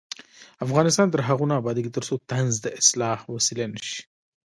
[0.65, 3.99] افغانستان تر هغو نه ابادیږي، ترڅو طنز د اصلاح وسیله نشي.